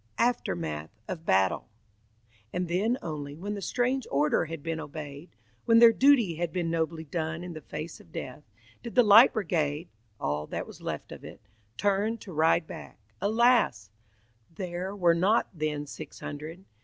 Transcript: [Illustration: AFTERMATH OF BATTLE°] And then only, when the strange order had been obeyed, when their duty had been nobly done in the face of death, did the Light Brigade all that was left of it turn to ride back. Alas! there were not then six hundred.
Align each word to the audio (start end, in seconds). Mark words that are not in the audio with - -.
[Illustration: 0.17 0.29
AFTERMATH 0.33 0.89
OF 1.09 1.19
BATTLE°] 1.27 1.63
And 2.51 2.67
then 2.67 2.97
only, 3.03 3.35
when 3.35 3.53
the 3.53 3.61
strange 3.61 4.07
order 4.09 4.45
had 4.45 4.63
been 4.63 4.79
obeyed, 4.79 5.35
when 5.65 5.77
their 5.77 5.91
duty 5.91 6.37
had 6.37 6.51
been 6.51 6.71
nobly 6.71 7.03
done 7.03 7.43
in 7.43 7.53
the 7.53 7.61
face 7.61 7.99
of 7.99 8.11
death, 8.11 8.41
did 8.81 8.95
the 8.95 9.03
Light 9.03 9.31
Brigade 9.31 9.89
all 10.19 10.47
that 10.47 10.65
was 10.65 10.81
left 10.81 11.11
of 11.11 11.23
it 11.23 11.39
turn 11.77 12.17
to 12.17 12.33
ride 12.33 12.65
back. 12.65 12.97
Alas! 13.21 13.91
there 14.51 14.95
were 14.95 15.13
not 15.13 15.49
then 15.53 15.85
six 15.85 16.19
hundred. 16.19 16.65